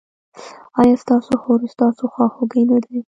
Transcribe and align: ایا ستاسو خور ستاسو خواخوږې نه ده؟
ایا 0.79 0.95
ستاسو 1.03 1.33
خور 1.41 1.59
ستاسو 1.73 2.03
خواخوږې 2.13 2.61
نه 2.69 2.77
ده؟ 2.83 2.97